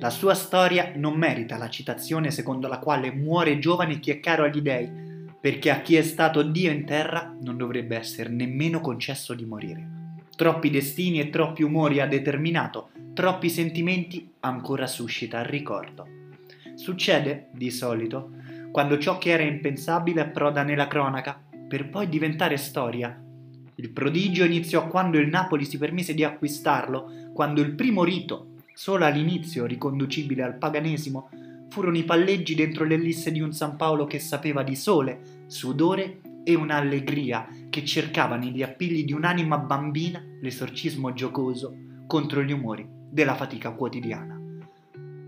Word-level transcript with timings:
La 0.00 0.08
sua 0.08 0.32
storia 0.32 0.92
non 0.96 1.12
merita 1.12 1.58
la 1.58 1.68
citazione 1.68 2.30
secondo 2.30 2.68
la 2.68 2.78
quale 2.78 3.12
muore 3.12 3.58
giovane 3.58 4.00
chi 4.00 4.10
è 4.10 4.18
caro 4.18 4.44
agli 4.44 4.62
dei, 4.62 4.90
perché 5.38 5.68
a 5.68 5.82
chi 5.82 5.96
è 5.96 6.00
stato 6.00 6.42
Dio 6.42 6.70
in 6.70 6.86
terra 6.86 7.36
non 7.42 7.58
dovrebbe 7.58 7.98
essere 7.98 8.30
nemmeno 8.30 8.80
concesso 8.80 9.34
di 9.34 9.44
morire. 9.44 10.14
Troppi 10.34 10.70
destini 10.70 11.20
e 11.20 11.28
troppi 11.28 11.62
umori 11.62 12.00
ha 12.00 12.06
determinato, 12.06 12.92
troppi 13.12 13.50
sentimenti 13.50 14.32
ancora 14.40 14.86
suscita 14.86 15.40
il 15.40 15.46
ricordo. 15.46 16.06
Succede, 16.76 17.48
di 17.52 17.70
solito, 17.70 18.30
quando 18.72 18.96
ciò 18.96 19.18
che 19.18 19.32
era 19.32 19.42
impensabile 19.42 20.22
approda 20.22 20.62
nella 20.62 20.86
cronaca, 20.86 21.38
per 21.68 21.90
poi 21.90 22.08
diventare 22.08 22.56
storia. 22.56 23.22
Il 23.74 23.90
prodigio 23.90 24.44
iniziò 24.44 24.88
quando 24.88 25.18
il 25.18 25.28
Napoli 25.28 25.66
si 25.66 25.76
permise 25.76 26.14
di 26.14 26.24
acquistarlo, 26.24 27.32
quando 27.34 27.60
il 27.60 27.74
primo 27.74 28.02
rito, 28.02 28.49
solo 28.80 29.04
all'inizio 29.04 29.66
riconducibile 29.66 30.42
al 30.42 30.56
paganesimo, 30.56 31.28
furono 31.68 31.98
i 31.98 32.02
palleggi 32.02 32.54
dentro 32.54 32.86
le 32.86 32.96
lisse 32.96 33.30
di 33.30 33.42
un 33.42 33.52
San 33.52 33.76
Paolo 33.76 34.06
che 34.06 34.18
sapeva 34.18 34.62
di 34.62 34.74
sole, 34.74 35.44
sudore 35.48 36.22
e 36.44 36.54
un'allegria 36.54 37.46
che 37.68 37.84
cercava 37.84 38.36
negli 38.36 38.62
appigli 38.62 39.04
di 39.04 39.12
un'anima 39.12 39.58
bambina 39.58 40.24
l'esorcismo 40.40 41.12
giocoso 41.12 41.74
contro 42.06 42.42
gli 42.42 42.52
umori 42.52 42.88
della 42.88 43.34
fatica 43.34 43.72
quotidiana. 43.72 44.40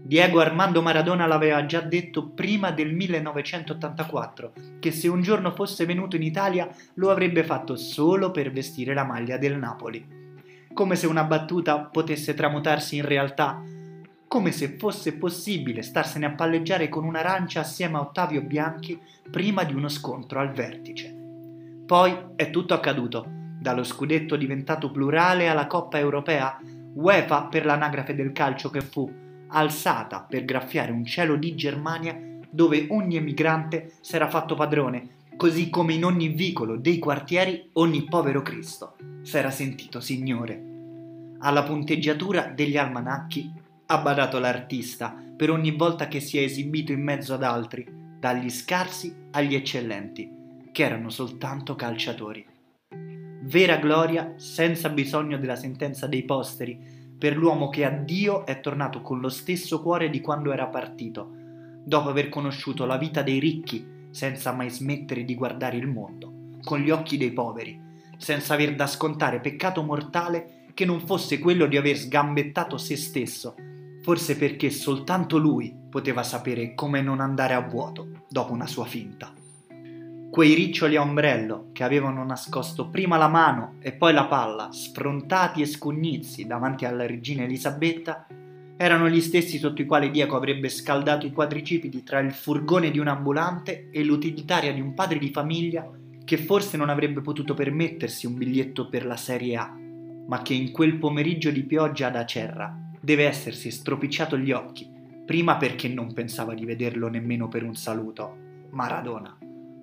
Diego 0.02 0.40
Armando 0.40 0.80
Maradona 0.80 1.26
l'aveva 1.26 1.66
già 1.66 1.82
detto 1.82 2.30
prima 2.30 2.70
del 2.70 2.94
1984, 2.94 4.52
che 4.80 4.90
se 4.92 5.08
un 5.08 5.20
giorno 5.20 5.50
fosse 5.50 5.84
venuto 5.84 6.16
in 6.16 6.22
Italia 6.22 6.74
lo 6.94 7.10
avrebbe 7.10 7.44
fatto 7.44 7.76
solo 7.76 8.30
per 8.30 8.50
vestire 8.50 8.94
la 8.94 9.04
maglia 9.04 9.36
del 9.36 9.58
Napoli. 9.58 10.20
Come 10.74 10.96
se 10.96 11.06
una 11.06 11.24
battuta 11.24 11.78
potesse 11.80 12.32
tramutarsi 12.32 12.96
in 12.96 13.04
realtà, 13.04 13.62
come 14.26 14.52
se 14.52 14.76
fosse 14.78 15.18
possibile 15.18 15.82
starsene 15.82 16.24
a 16.24 16.30
palleggiare 16.30 16.88
con 16.88 17.04
un'arancia 17.04 17.60
assieme 17.60 17.98
a 17.98 18.00
Ottavio 18.00 18.40
Bianchi 18.40 18.98
prima 19.30 19.64
di 19.64 19.74
uno 19.74 19.88
scontro 19.88 20.40
al 20.40 20.52
vertice. 20.52 21.14
Poi 21.84 22.16
è 22.36 22.48
tutto 22.48 22.72
accaduto, 22.72 23.26
dallo 23.60 23.84
scudetto 23.84 24.36
diventato 24.36 24.90
plurale 24.90 25.48
alla 25.48 25.66
Coppa 25.66 25.98
Europea, 25.98 26.58
UEFA 26.94 27.44
per 27.44 27.66
l'anagrafe 27.66 28.14
del 28.14 28.32
calcio 28.32 28.70
che 28.70 28.80
fu, 28.80 29.12
alzata 29.48 30.24
per 30.26 30.46
graffiare 30.46 30.90
un 30.90 31.04
cielo 31.04 31.36
di 31.36 31.54
Germania 31.54 32.18
dove 32.48 32.86
ogni 32.88 33.16
emigrante 33.16 33.92
s'era 34.00 34.28
fatto 34.30 34.54
padrone, 34.54 35.20
così 35.36 35.70
come 35.70 35.94
in 35.94 36.04
ogni 36.04 36.28
vicolo 36.28 36.76
dei 36.76 36.98
quartieri 36.98 37.70
ogni 37.74 38.04
povero 38.04 38.42
Cristo 38.42 38.96
s'era 39.22 39.50
sentito 39.50 40.00
signore. 40.00 40.70
Alla 41.38 41.62
punteggiatura 41.62 42.46
degli 42.46 42.76
almanacchi 42.76 43.50
ha 43.86 43.98
badato 43.98 44.38
l'artista 44.38 45.14
per 45.36 45.50
ogni 45.50 45.72
volta 45.72 46.06
che 46.08 46.20
si 46.20 46.38
è 46.38 46.42
esibito 46.42 46.92
in 46.92 47.02
mezzo 47.02 47.34
ad 47.34 47.42
altri, 47.42 47.86
dagli 48.18 48.48
scarsi 48.48 49.14
agli 49.32 49.54
eccellenti, 49.54 50.30
che 50.70 50.84
erano 50.84 51.10
soltanto 51.10 51.74
calciatori. 51.74 52.46
Vera 53.42 53.76
gloria 53.76 54.34
senza 54.36 54.88
bisogno 54.88 55.36
della 55.38 55.56
sentenza 55.56 56.06
dei 56.06 56.22
posteri, 56.22 56.78
per 57.18 57.36
l'uomo 57.36 57.68
che 57.68 57.84
a 57.84 57.90
Dio 57.90 58.46
è 58.46 58.60
tornato 58.60 59.02
con 59.02 59.20
lo 59.20 59.28
stesso 59.28 59.82
cuore 59.82 60.10
di 60.10 60.20
quando 60.20 60.52
era 60.52 60.66
partito, 60.66 61.34
dopo 61.84 62.08
aver 62.08 62.28
conosciuto 62.28 62.84
la 62.84 62.96
vita 62.96 63.22
dei 63.22 63.40
ricchi 63.40 63.84
senza 64.12 64.52
mai 64.52 64.70
smettere 64.70 65.24
di 65.24 65.34
guardare 65.34 65.76
il 65.76 65.88
mondo, 65.88 66.32
con 66.62 66.78
gli 66.78 66.90
occhi 66.90 67.16
dei 67.16 67.32
poveri, 67.32 67.80
senza 68.16 68.54
aver 68.54 68.76
da 68.76 68.86
scontare 68.86 69.40
peccato 69.40 69.82
mortale 69.82 70.66
che 70.74 70.84
non 70.84 71.00
fosse 71.00 71.40
quello 71.40 71.66
di 71.66 71.76
aver 71.76 71.96
sgambettato 71.96 72.78
se 72.78 72.96
stesso, 72.96 73.56
forse 74.02 74.36
perché 74.36 74.70
soltanto 74.70 75.38
lui 75.38 75.74
poteva 75.90 76.22
sapere 76.22 76.74
come 76.74 77.02
non 77.02 77.20
andare 77.20 77.54
a 77.54 77.60
vuoto 77.60 78.24
dopo 78.28 78.52
una 78.52 78.66
sua 78.66 78.84
finta. 78.84 79.32
Quei 80.30 80.54
riccioli 80.54 80.96
a 80.96 81.02
ombrello 81.02 81.68
che 81.72 81.84
avevano 81.84 82.24
nascosto 82.24 82.88
prima 82.88 83.18
la 83.18 83.28
mano 83.28 83.74
e 83.80 83.92
poi 83.92 84.14
la 84.14 84.24
palla, 84.24 84.70
sfrontati 84.72 85.60
e 85.60 85.66
scugnizi 85.66 86.46
davanti 86.46 86.86
alla 86.86 87.06
regina 87.06 87.42
Elisabetta, 87.42 88.26
erano 88.76 89.08
gli 89.08 89.20
stessi 89.20 89.58
sotto 89.58 89.82
i 89.82 89.86
quali 89.86 90.10
Diego 90.10 90.36
avrebbe 90.36 90.68
scaldato 90.68 91.26
i 91.26 91.32
quadricipiti 91.32 92.02
tra 92.02 92.18
il 92.18 92.32
furgone 92.32 92.90
di 92.90 92.98
un 92.98 93.08
ambulante 93.08 93.88
e 93.90 94.02
l'utilitaria 94.04 94.72
di 94.72 94.80
un 94.80 94.94
padre 94.94 95.18
di 95.18 95.30
famiglia 95.30 95.88
che 96.24 96.36
forse 96.36 96.76
non 96.76 96.88
avrebbe 96.88 97.20
potuto 97.20 97.54
permettersi 97.54 98.26
un 98.26 98.36
biglietto 98.36 98.88
per 98.88 99.04
la 99.04 99.16
Serie 99.16 99.56
A, 99.56 99.74
ma 100.26 100.42
che 100.42 100.54
in 100.54 100.72
quel 100.72 100.96
pomeriggio 100.96 101.50
di 101.50 101.64
pioggia 101.64 102.08
ad 102.08 102.16
Acerra 102.16 102.76
deve 103.00 103.26
essersi 103.26 103.70
stropicciato 103.70 104.38
gli 104.38 104.52
occhi, 104.52 104.88
prima 105.26 105.56
perché 105.56 105.88
non 105.88 106.12
pensava 106.12 106.54
di 106.54 106.64
vederlo 106.64 107.08
nemmeno 107.08 107.48
per 107.48 107.64
un 107.64 107.74
saluto. 107.74 108.36
Maradona 108.70 109.36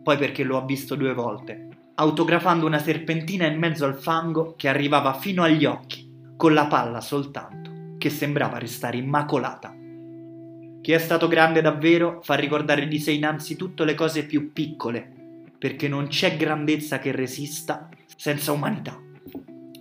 poi 0.09 0.17
perché 0.17 0.43
lo 0.43 0.57
ha 0.57 0.65
visto 0.65 0.95
due 0.95 1.13
volte, 1.13 1.67
autografando 1.95 2.65
una 2.65 2.79
serpentina 2.79 3.45
in 3.45 3.59
mezzo 3.59 3.85
al 3.85 3.95
fango 3.95 4.55
che 4.57 4.67
arrivava 4.67 5.13
fino 5.13 5.43
agli 5.43 5.65
occhi, 5.65 6.33
con 6.35 6.53
la 6.53 6.65
palla 6.65 7.01
soltanto, 7.01 7.68
che 7.99 8.09
sembrava 8.09 8.57
restare 8.57 8.97
immacolata. 8.97 9.75
Chi 10.81 10.91
è 10.93 10.97
stato 10.97 11.27
grande 11.27 11.61
davvero 11.61 12.21
fa 12.23 12.33
ricordare 12.33 12.87
di 12.87 12.97
sé 12.97 13.11
innanzitutto 13.11 13.83
le 13.83 13.93
cose 13.93 14.25
più 14.25 14.51
piccole, 14.53 15.07
perché 15.59 15.87
non 15.87 16.07
c'è 16.07 16.37
grandezza 16.37 16.97
che 16.97 17.11
resista 17.11 17.89
senza 18.15 18.53
umanità. 18.53 18.97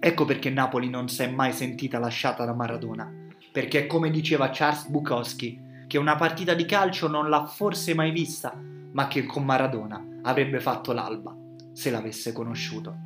Ecco 0.01 0.25
perché 0.25 0.51
Napoli 0.51 0.91
non 0.91 1.09
si 1.09 1.23
è 1.23 1.31
mai 1.31 1.53
sentita 1.53 1.99
lasciata 1.99 2.45
da 2.45 2.53
Maradona, 2.53 3.11
perché 3.51 3.87
come 3.87 4.11
diceva 4.11 4.51
Charles 4.53 4.89
Bukowski, 4.89 5.67
che 5.87 5.99
una 5.99 6.17
partita 6.17 6.55
di 6.55 6.67
calcio 6.67 7.09
non 7.09 7.29
l'ha 7.29 7.47
forse 7.47 7.95
mai 7.95 8.11
vista, 8.11 8.61
ma 8.93 9.07
che 9.07 9.25
con 9.25 9.45
Maradona 9.45 10.05
avrebbe 10.23 10.61
fatto 10.61 10.93
l'alba 10.93 11.35
se 11.73 11.91
l'avesse 11.91 12.33
conosciuto. 12.33 12.97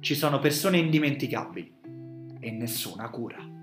Ci 0.00 0.14
sono 0.14 0.38
persone 0.38 0.78
indimenticabili 0.78 1.74
e 2.40 2.50
nessuna 2.50 3.08
cura. 3.10 3.55